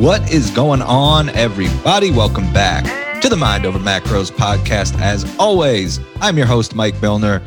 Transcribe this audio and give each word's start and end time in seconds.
What 0.00 0.32
is 0.32 0.50
going 0.52 0.80
on, 0.80 1.28
everybody? 1.28 2.10
Welcome 2.10 2.50
back 2.54 3.20
to 3.20 3.28
the 3.28 3.36
Mind 3.36 3.66
Over 3.66 3.78
Macros 3.78 4.32
podcast. 4.32 4.98
As 4.98 5.30
always, 5.38 6.00
I'm 6.22 6.38
your 6.38 6.46
host, 6.46 6.74
Mike 6.74 7.02
Milner, 7.02 7.42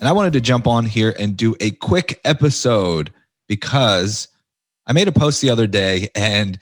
and 0.00 0.06
I 0.06 0.12
wanted 0.12 0.34
to 0.34 0.42
jump 0.42 0.66
on 0.66 0.84
here 0.84 1.14
and 1.18 1.34
do 1.34 1.56
a 1.60 1.70
quick 1.70 2.20
episode 2.22 3.10
because 3.48 4.28
I 4.86 4.92
made 4.92 5.08
a 5.08 5.12
post 5.12 5.40
the 5.40 5.48
other 5.48 5.66
day, 5.66 6.10
and 6.14 6.58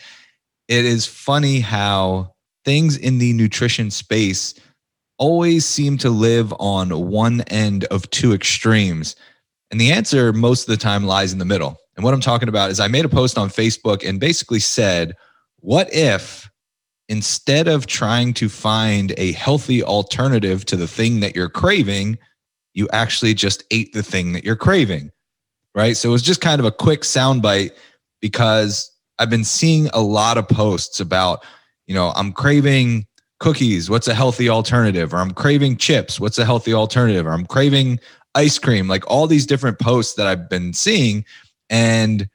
it 0.68 0.84
is 0.84 1.06
funny 1.06 1.59
how 1.59 2.36
things 2.64 2.96
in 2.96 3.18
the 3.18 3.32
nutrition 3.32 3.90
space 3.90 4.54
always 5.18 5.66
seem 5.66 5.98
to 5.98 6.11
live 6.11 6.54
on 6.61 7.09
one 7.11 7.40
end 7.48 7.82
of 7.86 8.09
two 8.11 8.32
extremes. 8.32 9.16
And 9.72 9.80
the 9.80 9.90
answer 9.90 10.32
most 10.32 10.68
of 10.68 10.68
the 10.68 10.77
time 10.77 11.02
lies 11.02 11.32
in 11.32 11.40
the 11.40 11.45
middle. 11.45 11.79
And 11.96 12.04
what 12.04 12.14
I'm 12.14 12.20
talking 12.20 12.48
about 12.48 12.70
is 12.70 12.79
I 12.79 12.86
made 12.86 13.04
a 13.04 13.09
post 13.09 13.36
on 13.36 13.48
Facebook 13.48 14.09
and 14.09 14.20
basically 14.20 14.61
said, 14.61 15.16
what 15.62 15.93
if 15.95 16.51
instead 17.09 17.69
of 17.69 17.87
trying 17.87 18.34
to 18.34 18.48
find 18.48 19.15
a 19.16 19.33
healthy 19.33 19.83
alternative 19.83 20.65
to 20.66 20.77
the 20.77 20.88
thing 20.88 21.21
that 21.21 21.35
you're 21.35 21.48
craving, 21.48 22.19
you 22.75 22.88
actually 22.93 23.33
just 23.33 23.65
ate 23.71 23.93
the 23.93 24.02
thing 24.02 24.33
that 24.33 24.45
you're 24.45 24.57
craving? 24.57 25.11
Right. 25.75 25.97
So 25.97 26.11
it 26.11 26.12
was 26.12 26.23
just 26.23 26.43
kind 26.43 26.61
of 26.61 26.66
a 26.66 26.73
quick 26.73 27.01
soundbite 27.01 27.71
because 28.21 28.91
I've 29.19 29.30
been 29.30 29.45
seeing 29.45 29.88
a 29.88 30.01
lot 30.01 30.37
of 30.37 30.48
posts 30.48 31.01
about, 31.01 31.45
you 31.87 31.95
know, 31.95 32.13
I'm 32.15 32.33
craving 32.33 33.07
cookies. 33.38 33.88
What's 33.88 34.09
a 34.09 34.15
healthy 34.15 34.49
alternative? 34.49 35.15
Or 35.15 35.19
I'm 35.19 35.33
craving 35.33 35.77
chips. 35.79 36.21
What's 36.21 36.38
a 36.38 36.45
healthy 36.45 36.74
alternative? 36.74 37.27
Or 37.27 37.33
I'm 37.33 37.47
craving 37.47 38.01
ice 38.35 38.59
cream. 38.59 38.88
Like 38.88 39.09
all 39.09 39.27
these 39.27 39.47
different 39.47 39.79
posts 39.79 40.15
that 40.15 40.27
I've 40.27 40.49
been 40.51 40.73
seeing. 40.73 41.24
And 41.71 42.29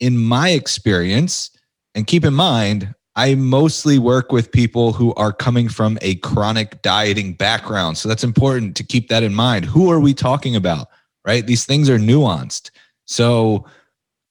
in 0.00 0.16
my 0.16 0.50
experience, 0.50 1.50
and 1.94 2.06
keep 2.06 2.24
in 2.24 2.34
mind, 2.34 2.94
I 3.16 3.34
mostly 3.34 3.98
work 3.98 4.30
with 4.30 4.52
people 4.52 4.92
who 4.92 5.12
are 5.14 5.32
coming 5.32 5.68
from 5.68 5.98
a 6.02 6.14
chronic 6.16 6.82
dieting 6.82 7.34
background. 7.34 7.98
So 7.98 8.08
that's 8.08 8.22
important 8.22 8.76
to 8.76 8.84
keep 8.84 9.08
that 9.08 9.24
in 9.24 9.34
mind. 9.34 9.64
Who 9.64 9.90
are 9.90 9.98
we 9.98 10.14
talking 10.14 10.54
about? 10.54 10.86
Right? 11.24 11.44
These 11.44 11.64
things 11.64 11.90
are 11.90 11.98
nuanced. 11.98 12.70
So 13.06 13.66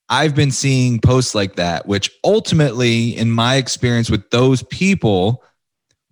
I've 0.09 0.36
been 0.36 0.52
seeing 0.52 0.99
posts 0.99 1.36
like 1.36 1.58
that, 1.58 1.86
which 1.86 2.09
ultimately, 2.23 3.09
in 3.17 3.30
my 3.30 3.55
experience 3.55 4.09
with 4.09 4.30
those 4.30 4.64
people, 4.64 5.44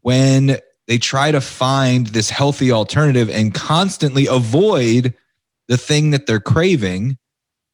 when 0.01 0.57
they 0.87 0.97
try 0.97 1.31
to 1.31 1.41
find 1.41 2.07
this 2.07 2.29
healthy 2.29 2.71
alternative 2.71 3.29
and 3.29 3.53
constantly 3.53 4.27
avoid 4.27 5.13
the 5.69 5.77
thing 5.77 6.11
that 6.11 6.25
they're 6.25 6.41
craving, 6.41 7.17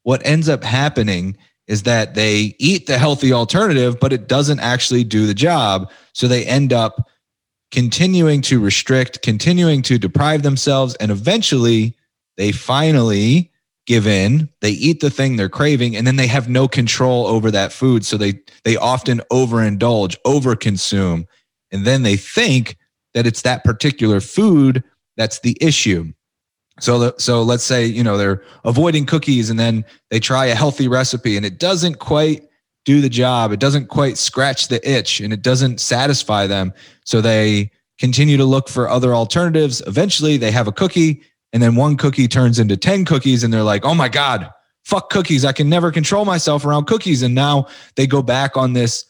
what 0.03 0.25
ends 0.25 0.47
up 0.47 0.63
happening 0.63 1.37
is 1.67 1.83
that 1.83 2.15
they 2.15 2.55
eat 2.59 2.87
the 2.87 2.97
healthy 2.97 3.31
alternative, 3.31 3.99
but 3.99 4.13
it 4.13 4.27
doesn't 4.27 4.59
actually 4.59 5.03
do 5.03 5.25
the 5.25 5.33
job. 5.33 5.89
So 6.13 6.27
they 6.27 6.45
end 6.45 6.73
up 6.73 7.07
continuing 7.71 8.41
to 8.41 8.59
restrict, 8.59 9.21
continuing 9.21 9.81
to 9.83 9.97
deprive 9.97 10.43
themselves, 10.43 10.95
and 10.95 11.11
eventually 11.11 11.95
they 12.37 12.51
finally 12.51 13.51
give 13.87 14.05
in. 14.05 14.49
They 14.61 14.71
eat 14.71 14.99
the 14.99 15.09
thing 15.09 15.35
they're 15.35 15.49
craving, 15.49 15.95
and 15.95 16.05
then 16.05 16.17
they 16.17 16.27
have 16.27 16.49
no 16.49 16.67
control 16.67 17.25
over 17.27 17.51
that 17.51 17.71
food. 17.73 18.05
So 18.05 18.17
they 18.17 18.39
they 18.63 18.77
often 18.77 19.21
overindulge, 19.31 20.17
overconsume, 20.25 21.25
and 21.71 21.85
then 21.85 22.03
they 22.03 22.17
think 22.17 22.77
that 23.13 23.25
it's 23.25 23.41
that 23.41 23.63
particular 23.63 24.19
food 24.19 24.83
that's 25.17 25.39
the 25.39 25.57
issue. 25.61 26.13
So, 26.81 27.13
so 27.17 27.43
let's 27.43 27.63
say 27.63 27.85
you 27.85 28.03
know 28.03 28.17
they're 28.17 28.43
avoiding 28.65 29.05
cookies, 29.05 29.49
and 29.49 29.59
then 29.59 29.85
they 30.09 30.19
try 30.19 30.47
a 30.47 30.55
healthy 30.55 30.87
recipe, 30.87 31.37
and 31.37 31.45
it 31.45 31.59
doesn't 31.59 31.99
quite 31.99 32.43
do 32.83 32.99
the 32.99 33.09
job. 33.09 33.51
It 33.51 33.59
doesn't 33.59 33.87
quite 33.87 34.17
scratch 34.17 34.67
the 34.67 34.81
itch, 34.89 35.21
and 35.21 35.31
it 35.31 35.41
doesn't 35.41 35.79
satisfy 35.79 36.47
them. 36.47 36.73
So 37.05 37.21
they 37.21 37.71
continue 37.99 38.35
to 38.37 38.45
look 38.45 38.67
for 38.67 38.89
other 38.89 39.13
alternatives. 39.13 39.81
Eventually, 39.85 40.37
they 40.37 40.51
have 40.51 40.67
a 40.67 40.71
cookie, 40.71 41.21
and 41.53 41.61
then 41.61 41.75
one 41.75 41.97
cookie 41.97 42.27
turns 42.27 42.57
into 42.59 42.75
ten 42.75 43.05
cookies, 43.05 43.43
and 43.43 43.53
they're 43.53 43.63
like, 43.63 43.85
"Oh 43.85 43.95
my 43.95 44.09
god, 44.09 44.49
fuck 44.83 45.09
cookies! 45.11 45.45
I 45.45 45.53
can 45.53 45.69
never 45.69 45.91
control 45.91 46.25
myself 46.25 46.65
around 46.65 46.85
cookies." 46.85 47.21
And 47.21 47.35
now 47.35 47.67
they 47.95 48.07
go 48.07 48.23
back 48.23 48.57
on 48.57 48.73
this 48.73 49.05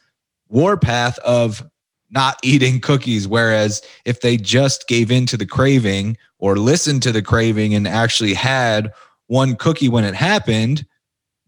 warpath 0.49 1.17
of 1.19 1.63
not 2.11 2.37
eating 2.43 2.79
cookies. 2.79 3.27
Whereas 3.27 3.81
if 4.05 4.21
they 4.21 4.37
just 4.37 4.87
gave 4.87 5.11
in 5.11 5.25
to 5.27 5.37
the 5.37 5.45
craving 5.45 6.17
or 6.39 6.57
listened 6.57 7.01
to 7.03 7.11
the 7.11 7.21
craving 7.21 7.73
and 7.73 7.87
actually 7.87 8.33
had 8.33 8.91
one 9.27 9.55
cookie 9.55 9.89
when 9.89 10.03
it 10.03 10.13
happened, 10.13 10.85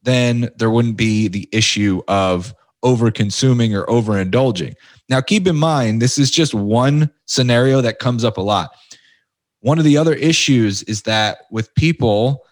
then 0.03 0.50
there 0.57 0.69
wouldn't 0.69 0.97
be 0.97 1.28
the 1.28 1.47
issue 1.51 2.01
of 2.07 2.53
over 2.81 3.12
consuming 3.12 3.75
or 3.75 3.85
overindulging. 3.85 4.74
Now, 5.09 5.22
keep 5.22 5.47
in 5.47 5.56
mind, 5.56 6.01
this 6.01 6.18
is 6.18 6.31
just 6.31 6.53
one 6.53 7.09
scenario 7.25 7.81
that 7.81 8.00
comes 8.00 8.24
up 8.24 8.38
a 8.38 8.41
lot. 8.41 8.72
One 9.62 9.78
of 9.80 9.85
the 9.85 9.97
other 9.97 10.13
issues 10.13 10.84
is 10.84 11.03
that 11.03 11.40
with 11.51 11.74
people, 11.75 12.45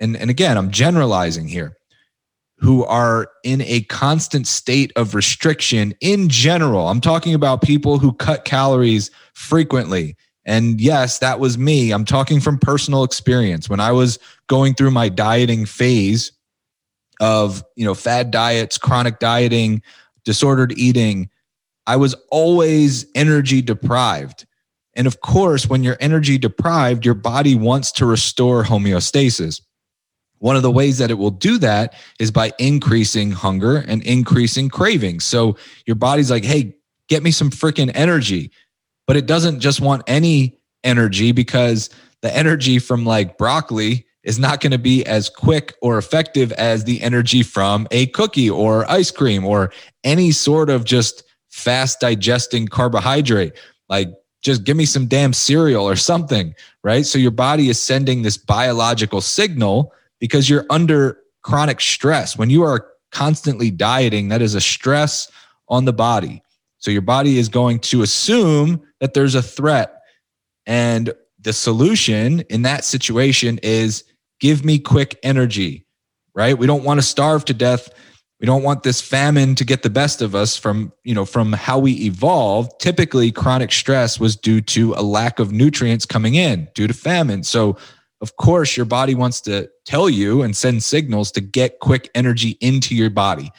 and, 0.00 0.16
and 0.16 0.30
again, 0.30 0.56
I'm 0.56 0.70
generalizing 0.70 1.48
here, 1.48 1.76
who 2.58 2.84
are 2.84 3.28
in 3.42 3.60
a 3.62 3.82
constant 3.82 4.46
state 4.46 4.92
of 4.96 5.14
restriction 5.14 5.94
in 6.00 6.28
general. 6.28 6.88
I'm 6.88 7.00
talking 7.00 7.34
about 7.34 7.62
people 7.62 7.98
who 7.98 8.12
cut 8.12 8.44
calories 8.44 9.10
frequently. 9.34 10.16
And 10.46 10.80
yes, 10.80 11.18
that 11.18 11.40
was 11.40 11.58
me. 11.58 11.90
I'm 11.90 12.04
talking 12.04 12.40
from 12.40 12.58
personal 12.58 13.02
experience. 13.02 13.68
When 13.68 13.80
I 13.80 13.92
was 13.92 14.18
going 14.46 14.74
through 14.74 14.90
my 14.92 15.08
dieting 15.08 15.66
phase 15.66 16.32
of, 17.20 17.64
you 17.76 17.84
know, 17.84 17.94
fad 17.94 18.30
diets, 18.30 18.78
chronic 18.78 19.18
dieting, 19.18 19.82
disordered 20.24 20.72
eating, 20.76 21.30
I 21.86 21.96
was 21.96 22.14
always 22.30 23.06
energy 23.14 23.62
deprived. 23.62 24.46
And 24.94 25.06
of 25.06 25.20
course, 25.20 25.66
when 25.66 25.82
you're 25.82 25.96
energy 26.00 26.38
deprived, 26.38 27.04
your 27.04 27.14
body 27.14 27.54
wants 27.54 27.90
to 27.92 28.06
restore 28.06 28.64
homeostasis. 28.64 29.60
One 30.44 30.56
of 30.56 30.62
the 30.62 30.70
ways 30.70 30.98
that 30.98 31.10
it 31.10 31.14
will 31.14 31.30
do 31.30 31.56
that 31.60 31.94
is 32.20 32.30
by 32.30 32.52
increasing 32.58 33.30
hunger 33.30 33.78
and 33.78 34.02
increasing 34.02 34.68
cravings. 34.68 35.24
So 35.24 35.56
your 35.86 35.96
body's 35.96 36.30
like, 36.30 36.44
hey, 36.44 36.74
get 37.08 37.22
me 37.22 37.30
some 37.30 37.48
freaking 37.48 37.90
energy. 37.94 38.50
But 39.06 39.16
it 39.16 39.24
doesn't 39.24 39.60
just 39.60 39.80
want 39.80 40.02
any 40.06 40.58
energy 40.82 41.32
because 41.32 41.88
the 42.20 42.36
energy 42.36 42.78
from 42.78 43.06
like 43.06 43.38
broccoli 43.38 44.04
is 44.22 44.38
not 44.38 44.60
going 44.60 44.72
to 44.72 44.78
be 44.78 45.02
as 45.06 45.30
quick 45.30 45.72
or 45.80 45.96
effective 45.96 46.52
as 46.52 46.84
the 46.84 47.00
energy 47.00 47.42
from 47.42 47.88
a 47.90 48.04
cookie 48.08 48.50
or 48.50 48.84
ice 48.90 49.10
cream 49.10 49.46
or 49.46 49.72
any 50.04 50.30
sort 50.30 50.68
of 50.68 50.84
just 50.84 51.22
fast 51.48 52.00
digesting 52.00 52.68
carbohydrate. 52.68 53.54
Like, 53.88 54.08
just 54.42 54.64
give 54.64 54.76
me 54.76 54.84
some 54.84 55.06
damn 55.06 55.32
cereal 55.32 55.88
or 55.88 55.96
something, 55.96 56.54
right? 56.82 57.06
So 57.06 57.18
your 57.18 57.30
body 57.30 57.70
is 57.70 57.80
sending 57.80 58.20
this 58.20 58.36
biological 58.36 59.22
signal 59.22 59.90
because 60.20 60.48
you're 60.48 60.66
under 60.70 61.18
chronic 61.42 61.80
stress. 61.80 62.36
When 62.36 62.50
you 62.50 62.62
are 62.62 62.86
constantly 63.12 63.70
dieting, 63.70 64.28
that 64.28 64.42
is 64.42 64.54
a 64.54 64.60
stress 64.60 65.30
on 65.68 65.84
the 65.84 65.92
body. 65.92 66.42
So 66.78 66.90
your 66.90 67.02
body 67.02 67.38
is 67.38 67.48
going 67.48 67.78
to 67.80 68.02
assume 68.02 68.82
that 69.00 69.14
there's 69.14 69.34
a 69.34 69.42
threat. 69.42 70.00
And 70.66 71.12
the 71.40 71.52
solution 71.52 72.40
in 72.50 72.62
that 72.62 72.84
situation 72.84 73.58
is 73.62 74.04
give 74.40 74.64
me 74.64 74.78
quick 74.78 75.18
energy, 75.22 75.86
right? 76.34 76.58
We 76.58 76.66
don't 76.66 76.84
want 76.84 76.98
to 76.98 77.06
starve 77.06 77.44
to 77.46 77.54
death. 77.54 77.88
We 78.40 78.46
don't 78.46 78.62
want 78.62 78.82
this 78.82 79.00
famine 79.00 79.54
to 79.54 79.64
get 79.64 79.82
the 79.82 79.90
best 79.90 80.20
of 80.20 80.34
us 80.34 80.56
from, 80.56 80.92
you 81.04 81.14
know, 81.14 81.24
from 81.24 81.52
how 81.52 81.78
we 81.78 81.92
evolved. 82.04 82.72
Typically, 82.80 83.30
chronic 83.30 83.72
stress 83.72 84.18
was 84.18 84.36
due 84.36 84.60
to 84.62 84.92
a 84.94 85.02
lack 85.02 85.38
of 85.38 85.52
nutrients 85.52 86.04
coming 86.04 86.34
in 86.34 86.68
due 86.74 86.86
to 86.86 86.94
famine. 86.94 87.44
So 87.44 87.78
of 88.20 88.36
course, 88.36 88.76
your 88.76 88.86
body 88.86 89.14
wants 89.14 89.40
to 89.42 89.68
tell 89.84 90.08
you 90.08 90.42
and 90.42 90.56
send 90.56 90.82
signals 90.82 91.30
to 91.32 91.40
get 91.40 91.80
quick 91.80 92.10
energy 92.14 92.56
into 92.60 92.94
your 92.94 93.10
body. 93.10 93.50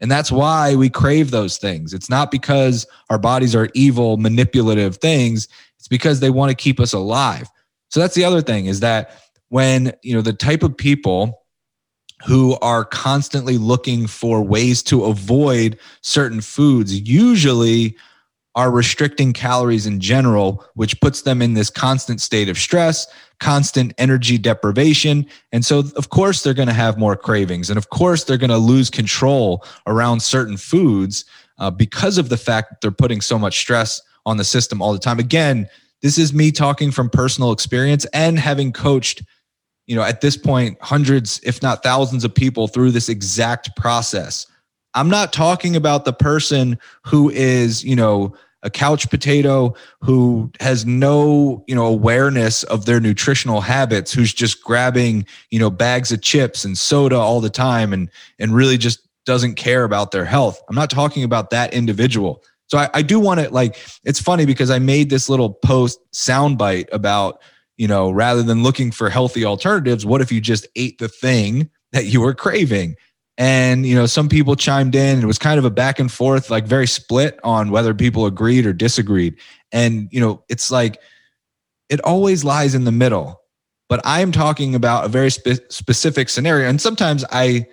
And 0.00 0.10
that's 0.10 0.32
why 0.32 0.74
we 0.74 0.90
crave 0.90 1.30
those 1.30 1.58
things. 1.58 1.94
It's 1.94 2.10
not 2.10 2.30
because 2.30 2.86
our 3.08 3.18
bodies 3.18 3.54
are 3.54 3.68
evil, 3.74 4.16
manipulative 4.16 4.96
things. 4.96 5.48
It's 5.78 5.88
because 5.88 6.20
they 6.20 6.30
want 6.30 6.50
to 6.50 6.56
keep 6.56 6.80
us 6.80 6.92
alive. 6.92 7.48
So 7.90 8.00
that's 8.00 8.14
the 8.14 8.24
other 8.24 8.42
thing 8.42 8.66
is 8.66 8.80
that 8.80 9.16
when, 9.48 9.92
you 10.02 10.14
know, 10.14 10.22
the 10.22 10.32
type 10.32 10.62
of 10.62 10.76
people 10.76 11.42
who 12.26 12.56
are 12.62 12.84
constantly 12.84 13.58
looking 13.58 14.06
for 14.06 14.42
ways 14.42 14.82
to 14.84 15.04
avoid 15.04 15.78
certain 16.00 16.40
foods 16.40 16.98
usually 17.00 17.96
are 18.54 18.70
restricting 18.70 19.32
calories 19.32 19.86
in 19.86 19.98
general, 19.98 20.64
which 20.74 21.00
puts 21.00 21.22
them 21.22 21.40
in 21.40 21.54
this 21.54 21.70
constant 21.70 22.20
state 22.20 22.48
of 22.48 22.58
stress, 22.58 23.06
constant 23.40 23.94
energy 23.96 24.36
deprivation. 24.36 25.26
And 25.52 25.64
so, 25.64 25.84
of 25.96 26.10
course, 26.10 26.42
they're 26.42 26.52
going 26.52 26.68
to 26.68 26.74
have 26.74 26.98
more 26.98 27.16
cravings. 27.16 27.70
And 27.70 27.78
of 27.78 27.88
course, 27.88 28.24
they're 28.24 28.36
going 28.36 28.50
to 28.50 28.58
lose 28.58 28.90
control 28.90 29.64
around 29.86 30.20
certain 30.20 30.56
foods 30.56 31.24
uh, 31.58 31.70
because 31.70 32.18
of 32.18 32.28
the 32.28 32.36
fact 32.36 32.70
that 32.70 32.80
they're 32.80 32.90
putting 32.90 33.20
so 33.20 33.38
much 33.38 33.58
stress 33.58 34.00
on 34.26 34.36
the 34.36 34.44
system 34.44 34.82
all 34.82 34.92
the 34.92 34.98
time. 34.98 35.18
Again, 35.18 35.68
this 36.02 36.18
is 36.18 36.34
me 36.34 36.50
talking 36.52 36.90
from 36.90 37.08
personal 37.08 37.52
experience 37.52 38.04
and 38.12 38.38
having 38.38 38.72
coached, 38.72 39.22
you 39.86 39.96
know, 39.96 40.02
at 40.02 40.20
this 40.20 40.36
point, 40.36 40.76
hundreds, 40.82 41.40
if 41.44 41.62
not 41.62 41.82
thousands 41.82 42.24
of 42.24 42.34
people 42.34 42.68
through 42.68 42.90
this 42.90 43.08
exact 43.08 43.74
process 43.76 44.46
I'm 44.94 45.08
not 45.08 45.32
talking 45.32 45.76
about 45.76 46.04
the 46.04 46.12
person 46.12 46.78
who 47.04 47.30
is, 47.30 47.84
you 47.84 47.96
know, 47.96 48.34
a 48.62 48.70
couch 48.70 49.10
potato 49.10 49.74
who 50.00 50.50
has 50.60 50.86
no 50.86 51.64
you 51.66 51.74
know 51.74 51.84
awareness 51.86 52.62
of 52.64 52.84
their 52.84 53.00
nutritional 53.00 53.60
habits 53.60 54.12
who's 54.12 54.32
just 54.32 54.62
grabbing 54.62 55.26
you 55.50 55.58
know 55.58 55.68
bags 55.70 56.12
of 56.12 56.22
chips 56.22 56.64
and 56.64 56.78
soda 56.78 57.16
all 57.16 57.40
the 57.40 57.50
time 57.50 57.92
and 57.92 58.08
and 58.38 58.54
really 58.54 58.78
just 58.78 59.00
doesn't 59.24 59.54
care 59.54 59.84
about 59.84 60.10
their 60.10 60.24
health. 60.24 60.60
I'm 60.68 60.74
not 60.74 60.90
talking 60.90 61.22
about 61.24 61.50
that 61.50 61.74
individual. 61.74 62.42
So 62.68 62.78
i, 62.78 62.88
I 62.94 63.02
do 63.02 63.20
want 63.20 63.40
to 63.40 63.50
like 63.50 63.76
it's 64.04 64.20
funny 64.20 64.46
because 64.46 64.70
i 64.70 64.78
made 64.78 65.10
this 65.10 65.28
little 65.28 65.50
post 65.52 66.00
soundbite 66.12 66.88
about 66.90 67.42
you 67.76 67.86
know 67.86 68.10
rather 68.10 68.42
than 68.42 68.62
looking 68.62 68.90
for 68.90 69.10
healthy 69.10 69.44
alternatives 69.44 70.06
what 70.06 70.22
if 70.22 70.32
you 70.32 70.40
just 70.40 70.66
ate 70.74 70.98
the 70.98 71.08
thing 71.08 71.68
that 71.92 72.06
you 72.06 72.22
were 72.22 72.32
craving 72.32 72.96
and 73.38 73.86
you 73.86 73.94
know 73.94 74.06
some 74.06 74.28
people 74.28 74.56
chimed 74.56 74.94
in 74.94 75.20
it 75.20 75.26
was 75.26 75.38
kind 75.38 75.58
of 75.58 75.64
a 75.64 75.70
back 75.70 75.98
and 75.98 76.12
forth 76.12 76.50
like 76.50 76.66
very 76.66 76.86
split 76.86 77.38
on 77.42 77.70
whether 77.70 77.94
people 77.94 78.26
agreed 78.26 78.66
or 78.66 78.72
disagreed. 78.72 79.36
And 79.70 80.08
you 80.12 80.20
know 80.20 80.42
it's 80.48 80.70
like 80.70 81.00
it 81.88 82.00
always 82.02 82.44
lies 82.44 82.74
in 82.74 82.84
the 82.84 82.92
middle. 82.92 83.40
But 83.88 84.00
i'm 84.04 84.32
talking 84.32 84.74
about 84.74 85.04
a 85.04 85.08
very 85.08 85.30
spe- 85.30 85.70
specific 85.70 86.28
scenario. 86.28 86.68
And 86.68 86.80
sometimes 86.80 87.24
i 87.30 87.66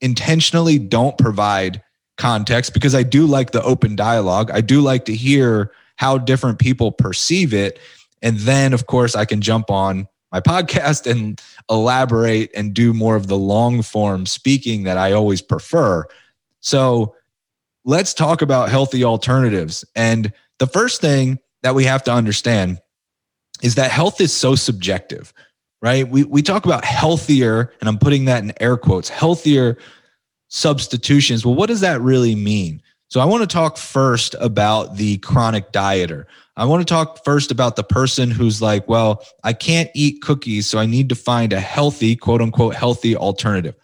intentionally 0.00 0.78
don't 0.78 1.18
provide 1.18 1.82
context 2.18 2.74
because 2.74 2.94
i 2.94 3.02
do 3.02 3.26
like 3.26 3.52
the 3.52 3.62
open 3.62 3.96
dialogue. 3.96 4.50
I 4.50 4.60
do 4.60 4.80
like 4.80 5.06
to 5.06 5.14
hear 5.14 5.72
how 5.96 6.18
different 6.18 6.58
people 6.58 6.92
perceive 6.92 7.52
it. 7.54 7.78
And 8.20 8.38
then 8.38 8.74
of 8.74 8.86
course 8.86 9.16
i 9.16 9.24
can 9.24 9.40
jump 9.40 9.70
on 9.70 10.06
my 10.32 10.40
podcast 10.40 11.10
and 11.10 11.40
elaborate 11.70 12.50
and 12.54 12.74
do 12.74 12.92
more 12.92 13.16
of 13.16 13.26
the 13.28 13.38
long 13.38 13.82
form 13.82 14.26
speaking 14.26 14.84
that 14.84 14.98
I 14.98 15.12
always 15.12 15.40
prefer. 15.40 16.04
So 16.60 17.14
let's 17.84 18.12
talk 18.12 18.42
about 18.42 18.68
healthy 18.68 19.04
alternatives. 19.04 19.84
And 19.94 20.32
the 20.58 20.66
first 20.66 21.00
thing 21.00 21.38
that 21.62 21.74
we 21.74 21.84
have 21.84 22.02
to 22.04 22.12
understand 22.12 22.80
is 23.62 23.74
that 23.76 23.90
health 23.90 24.20
is 24.20 24.32
so 24.32 24.54
subjective, 24.54 25.32
right? 25.82 26.08
We, 26.08 26.24
we 26.24 26.42
talk 26.42 26.64
about 26.64 26.84
healthier, 26.84 27.72
and 27.80 27.88
I'm 27.88 27.98
putting 27.98 28.26
that 28.26 28.42
in 28.42 28.52
air 28.60 28.76
quotes, 28.76 29.08
healthier 29.08 29.78
substitutions. 30.48 31.44
Well, 31.44 31.54
what 31.54 31.66
does 31.66 31.80
that 31.80 32.00
really 32.00 32.34
mean? 32.34 32.82
So 33.08 33.20
I 33.20 33.24
want 33.24 33.40
to 33.42 33.46
talk 33.46 33.78
first 33.78 34.34
about 34.38 34.96
the 34.96 35.16
chronic 35.18 35.72
dieter. 35.72 36.26
I 36.56 36.66
want 36.66 36.86
to 36.86 36.92
talk 36.92 37.24
first 37.24 37.50
about 37.50 37.76
the 37.76 37.84
person 37.84 38.30
who's 38.30 38.60
like, 38.60 38.86
well, 38.86 39.24
I 39.44 39.54
can't 39.54 39.90
eat 39.94 40.20
cookies, 40.20 40.68
so 40.68 40.78
I 40.78 40.84
need 40.84 41.08
to 41.08 41.14
find 41.14 41.52
a 41.52 41.60
healthy, 41.60 42.16
quote 42.16 42.42
unquote, 42.42 42.74
healthy 42.74 43.16
alternative. 43.16 43.74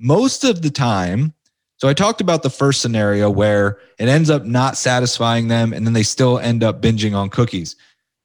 Most 0.00 0.42
of 0.42 0.62
the 0.62 0.70
time, 0.70 1.32
so 1.76 1.88
I 1.88 1.94
talked 1.94 2.20
about 2.20 2.42
the 2.42 2.50
first 2.50 2.80
scenario 2.80 3.30
where 3.30 3.78
it 3.98 4.08
ends 4.08 4.30
up 4.30 4.44
not 4.44 4.76
satisfying 4.76 5.48
them 5.48 5.72
and 5.72 5.86
then 5.86 5.92
they 5.92 6.02
still 6.02 6.38
end 6.38 6.64
up 6.64 6.82
binging 6.82 7.14
on 7.14 7.28
cookies. 7.28 7.76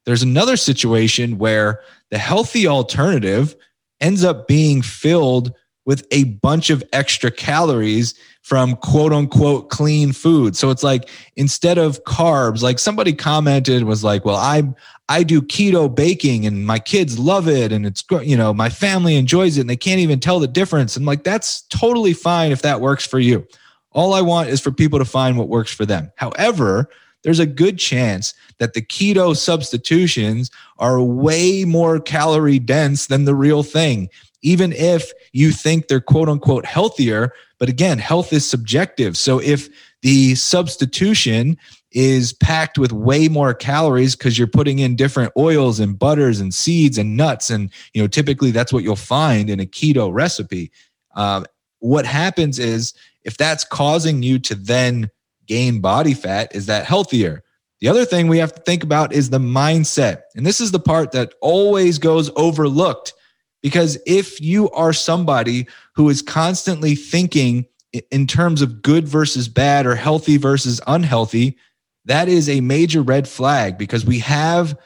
There's 0.05 0.23
another 0.23 0.57
situation 0.57 1.37
where 1.37 1.81
the 2.09 2.17
healthy 2.17 2.65
alternative 2.65 3.55
ends 3.99 4.23
up 4.23 4.47
being 4.47 4.81
filled 4.81 5.53
with 5.91 6.07
a 6.11 6.23
bunch 6.23 6.69
of 6.69 6.81
extra 6.93 7.29
calories 7.29 8.15
from 8.43 8.77
quote 8.77 9.11
unquote 9.11 9.69
clean 9.69 10.13
food. 10.13 10.55
So 10.55 10.69
it's 10.69 10.83
like 10.83 11.09
instead 11.35 11.77
of 11.77 12.01
carbs, 12.05 12.61
like 12.61 12.79
somebody 12.79 13.11
commented 13.11 13.83
was 13.83 14.01
like, 14.01 14.23
well, 14.23 14.37
I 14.37 14.63
I 15.09 15.23
do 15.23 15.41
keto 15.41 15.93
baking 15.93 16.45
and 16.45 16.65
my 16.65 16.79
kids 16.79 17.19
love 17.19 17.49
it 17.49 17.73
and 17.73 17.85
it's 17.85 18.05
you 18.21 18.37
know, 18.37 18.53
my 18.53 18.69
family 18.69 19.17
enjoys 19.17 19.57
it 19.57 19.61
and 19.61 19.69
they 19.69 19.75
can't 19.75 19.99
even 19.99 20.21
tell 20.21 20.39
the 20.39 20.47
difference. 20.47 20.95
And 20.95 21.05
like 21.05 21.25
that's 21.25 21.63
totally 21.63 22.13
fine 22.13 22.53
if 22.53 22.61
that 22.61 22.79
works 22.79 23.05
for 23.05 23.19
you. 23.19 23.45
All 23.91 24.13
I 24.13 24.21
want 24.21 24.47
is 24.47 24.61
for 24.61 24.71
people 24.71 24.97
to 24.97 25.03
find 25.03 25.37
what 25.37 25.49
works 25.49 25.73
for 25.73 25.85
them. 25.85 26.09
However, 26.15 26.87
there's 27.23 27.39
a 27.39 27.45
good 27.45 27.77
chance 27.77 28.33
that 28.59 28.75
the 28.75 28.81
keto 28.81 29.35
substitutions 29.35 30.51
are 30.79 31.01
way 31.01 31.65
more 31.65 31.99
calorie 31.99 32.59
dense 32.59 33.07
than 33.07 33.25
the 33.25 33.35
real 33.35 33.61
thing 33.61 34.07
even 34.41 34.73
if 34.73 35.11
you 35.33 35.51
think 35.51 35.87
they're 35.87 36.01
quote 36.01 36.29
unquote 36.29 36.65
healthier. 36.65 37.33
But 37.59 37.69
again, 37.69 37.99
health 37.99 38.33
is 38.33 38.47
subjective. 38.47 39.15
So 39.15 39.39
if 39.39 39.69
the 40.01 40.35
substitution 40.35 41.57
is 41.91 42.33
packed 42.33 42.77
with 42.77 42.93
way 42.93 43.27
more 43.27 43.53
calories 43.53 44.15
because 44.15 44.37
you're 44.37 44.47
putting 44.47 44.79
in 44.79 44.95
different 44.95 45.31
oils 45.37 45.79
and 45.79 45.99
butters 45.99 46.39
and 46.39 46.53
seeds 46.53 46.97
and 46.97 47.17
nuts 47.17 47.49
and 47.49 47.69
you 47.93 48.01
know 48.01 48.07
typically 48.07 48.51
that's 48.51 48.71
what 48.71 48.83
you'll 48.83 48.95
find 48.95 49.49
in 49.49 49.59
a 49.59 49.65
keto 49.65 50.11
recipe 50.11 50.71
um, 51.15 51.45
what 51.79 52.05
happens 52.05 52.59
is 52.59 52.93
if 53.23 53.35
that's 53.35 53.65
causing 53.65 54.23
you 54.23 54.39
to 54.39 54.55
then 54.55 55.09
gain 55.47 55.81
body 55.81 56.13
fat 56.13 56.53
is 56.55 56.65
that 56.65 56.85
healthier 56.85 57.43
the 57.81 57.89
other 57.89 58.05
thing 58.05 58.27
we 58.27 58.37
have 58.37 58.53
to 58.53 58.61
think 58.61 58.83
about 58.83 59.11
is 59.11 59.29
the 59.29 59.39
mindset 59.39 60.21
and 60.33 60.45
this 60.45 60.61
is 60.61 60.71
the 60.71 60.79
part 60.79 61.11
that 61.11 61.33
always 61.41 61.99
goes 61.99 62.31
overlooked 62.37 63.13
because 63.61 63.97
if 64.05 64.41
you 64.41 64.69
are 64.71 64.93
somebody 64.93 65.67
who 65.95 66.09
is 66.09 66.21
constantly 66.21 66.95
thinking 66.95 67.65
in 68.09 68.25
terms 68.25 68.61
of 68.61 68.81
good 68.81 69.07
versus 69.07 69.47
bad 69.47 69.85
or 69.85 69.95
healthy 69.95 70.37
versus 70.37 70.81
unhealthy, 70.87 71.57
that 72.05 72.27
is 72.27 72.49
a 72.49 72.61
major 72.61 73.01
red 73.01 73.27
flag 73.27 73.77
because 73.77 74.05
we 74.05 74.19
have 74.19 74.77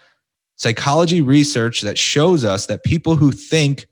psychology 0.57 1.21
research 1.21 1.81
that 1.81 1.97
shows 1.97 2.43
us 2.43 2.65
that 2.65 2.83
people 2.83 3.15
who 3.15 3.31
think, 3.31 3.87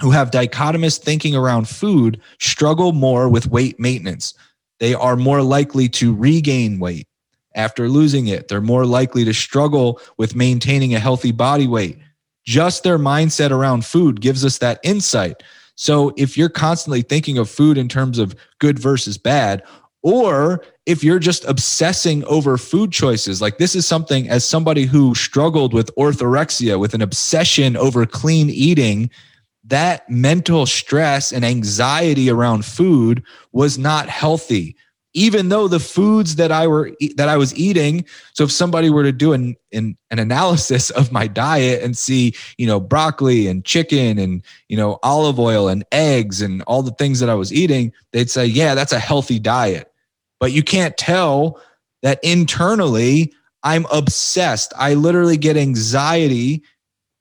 who 0.00 0.10
have 0.10 0.30
dichotomous 0.30 0.98
thinking 0.98 1.34
around 1.34 1.68
food, 1.68 2.20
struggle 2.38 2.92
more 2.92 3.28
with 3.28 3.48
weight 3.48 3.80
maintenance. 3.80 4.34
They 4.80 4.94
are 4.94 5.16
more 5.16 5.42
likely 5.42 5.88
to 5.90 6.14
regain 6.14 6.78
weight 6.78 7.06
after 7.54 7.88
losing 7.88 8.26
it. 8.26 8.48
They're 8.48 8.60
more 8.60 8.84
likely 8.84 9.24
to 9.24 9.32
struggle 9.32 10.00
with 10.18 10.34
maintaining 10.34 10.94
a 10.94 11.00
healthy 11.00 11.32
body 11.32 11.66
weight 11.66 11.98
just 12.44 12.82
their 12.82 12.98
mindset 12.98 13.50
around 13.50 13.84
food 13.84 14.20
gives 14.20 14.44
us 14.44 14.58
that 14.58 14.80
insight. 14.82 15.42
So 15.76 16.12
if 16.16 16.36
you're 16.36 16.48
constantly 16.48 17.02
thinking 17.02 17.38
of 17.38 17.50
food 17.50 17.76
in 17.76 17.88
terms 17.88 18.18
of 18.18 18.34
good 18.58 18.78
versus 18.78 19.18
bad, 19.18 19.62
or 20.02 20.62
if 20.86 21.02
you're 21.02 21.18
just 21.18 21.44
obsessing 21.46 22.24
over 22.24 22.58
food 22.58 22.92
choices, 22.92 23.40
like 23.40 23.58
this 23.58 23.74
is 23.74 23.86
something 23.86 24.28
as 24.28 24.46
somebody 24.46 24.84
who 24.84 25.14
struggled 25.14 25.72
with 25.72 25.94
orthorexia, 25.96 26.78
with 26.78 26.94
an 26.94 27.02
obsession 27.02 27.76
over 27.76 28.04
clean 28.04 28.50
eating, 28.50 29.10
that 29.64 30.08
mental 30.10 30.66
stress 30.66 31.32
and 31.32 31.44
anxiety 31.44 32.28
around 32.28 32.66
food 32.66 33.22
was 33.52 33.78
not 33.78 34.10
healthy 34.10 34.76
even 35.14 35.48
though 35.48 35.68
the 35.68 35.80
foods 35.80 36.36
that 36.36 36.50
I 36.52 36.66
were 36.66 36.92
that 37.16 37.28
I 37.28 37.36
was 37.36 37.56
eating. 37.56 38.04
So 38.34 38.44
if 38.44 38.52
somebody 38.52 38.90
were 38.90 39.04
to 39.04 39.12
do 39.12 39.32
an, 39.32 39.56
an 39.72 39.96
an 40.10 40.18
analysis 40.18 40.90
of 40.90 41.12
my 41.12 41.26
diet 41.26 41.82
and 41.82 41.96
see, 41.96 42.34
you 42.58 42.66
know, 42.66 42.80
broccoli 42.80 43.46
and 43.46 43.64
chicken 43.64 44.18
and 44.18 44.42
you 44.68 44.76
know 44.76 44.98
olive 45.02 45.38
oil 45.38 45.68
and 45.68 45.84
eggs 45.92 46.42
and 46.42 46.62
all 46.62 46.82
the 46.82 46.90
things 46.92 47.20
that 47.20 47.30
I 47.30 47.34
was 47.34 47.52
eating, 47.52 47.92
they'd 48.12 48.30
say, 48.30 48.44
"Yeah, 48.44 48.74
that's 48.74 48.92
a 48.92 48.98
healthy 48.98 49.38
diet." 49.38 49.90
But 50.40 50.52
you 50.52 50.62
can't 50.62 50.96
tell 50.96 51.60
that 52.02 52.18
internally 52.22 53.32
I'm 53.62 53.86
obsessed. 53.90 54.72
I 54.76 54.94
literally 54.94 55.38
get 55.38 55.56
anxiety 55.56 56.62